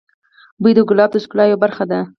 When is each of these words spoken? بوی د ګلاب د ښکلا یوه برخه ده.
بوی 0.61 0.71
د 0.75 0.79
ګلاب 0.89 1.09
د 1.13 1.17
ښکلا 1.23 1.43
یوه 1.47 1.61
برخه 1.63 1.83
ده. 1.91 1.99